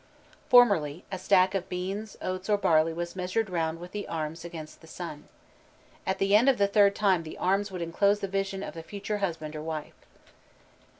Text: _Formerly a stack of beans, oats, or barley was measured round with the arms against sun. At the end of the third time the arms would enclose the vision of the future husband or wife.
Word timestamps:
_Formerly 0.49 1.05
a 1.11 1.19
stack 1.19 1.53
of 1.53 1.69
beans, 1.69 2.17
oats, 2.23 2.49
or 2.49 2.57
barley 2.57 2.91
was 2.91 3.15
measured 3.15 3.51
round 3.51 3.79
with 3.79 3.91
the 3.91 4.07
arms 4.07 4.43
against 4.43 4.87
sun. 4.87 5.25
At 6.07 6.17
the 6.17 6.35
end 6.35 6.49
of 6.49 6.57
the 6.57 6.65
third 6.65 6.95
time 6.95 7.21
the 7.21 7.37
arms 7.37 7.71
would 7.71 7.83
enclose 7.83 8.19
the 8.19 8.27
vision 8.27 8.63
of 8.63 8.73
the 8.73 8.81
future 8.81 9.19
husband 9.19 9.55
or 9.55 9.61
wife. 9.61 9.93